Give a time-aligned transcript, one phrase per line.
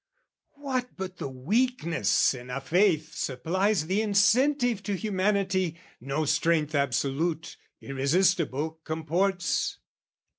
[0.55, 7.55] What but the weakness in a faith supplies The incentive to humanity, no strength Absolute,
[7.81, 9.77] irresistible, comports?